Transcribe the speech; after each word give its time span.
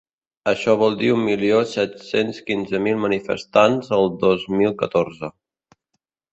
Això 0.51 0.73
vol 0.83 0.95
dir 1.01 1.11
un 1.15 1.21
milió 1.25 1.59
set-cents 1.73 2.41
quinze 2.49 2.81
mil 2.87 2.99
manifestants 3.05 3.95
el 4.01 4.11
dos 4.27 4.51
mil 4.59 4.77
catorze. 4.85 5.35